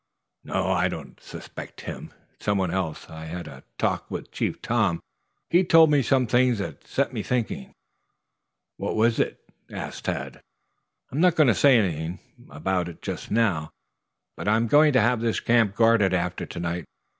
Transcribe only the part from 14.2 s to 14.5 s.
but